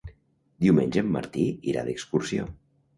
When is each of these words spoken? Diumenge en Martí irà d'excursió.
Diumenge 0.65 1.03
en 1.05 1.13
Martí 1.19 1.47
irà 1.75 1.87
d'excursió. 1.91 2.53